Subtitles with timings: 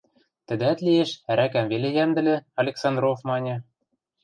[0.47, 3.55] –Тӹдӓт лиэш, ӓрӓкӓм веле йӓмдӹлӹ,– Александров маньы.